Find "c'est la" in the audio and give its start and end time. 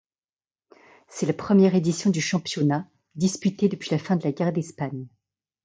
1.07-1.33